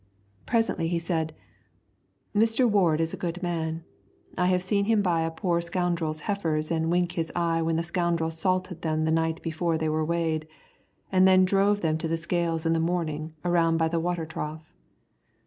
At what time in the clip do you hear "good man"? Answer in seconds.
3.21-3.83